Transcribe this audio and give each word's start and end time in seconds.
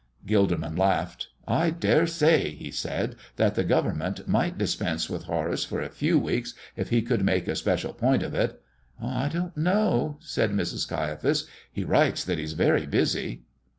Gilderman 0.25 0.75
laughed. 0.79 1.27
"I 1.47 1.69
dare 1.69 2.07
say," 2.07 2.55
he 2.55 2.71
said, 2.71 3.15
"that 3.35 3.53
the 3.53 3.63
government 3.63 4.27
might 4.27 4.57
dispense 4.57 5.07
with 5.11 5.25
Horace 5.25 5.63
for 5.63 5.79
a 5.79 5.89
few 5.89 6.17
weeks 6.17 6.55
if 6.75 6.89
he 6.89 7.01
would 7.07 7.23
make 7.23 7.47
a 7.47 7.55
special 7.55 7.93
point 7.93 8.23
of 8.23 8.33
it." 8.33 8.59
"I 8.99 9.29
don't 9.29 9.55
know," 9.55 10.17
said 10.21 10.49
Mrs. 10.53 10.87
Caiaphas; 10.89 11.45
"he 11.71 11.83
writes 11.83 12.23
that 12.23 12.39
he's 12.39 12.53
very 12.53 12.87
busy." 12.87 13.43